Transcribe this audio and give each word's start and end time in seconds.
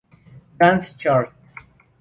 Dance 0.59 0.95
chart. 0.95 1.31